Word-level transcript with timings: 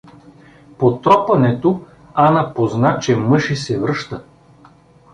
По 0.77 0.97
тропането 1.03 1.85
Ана 2.15 2.53
позна, 2.53 2.99
че 2.99 3.15
мъж 3.15 3.49
й 3.49 3.55
се 3.55 3.79
връща. 3.79 4.23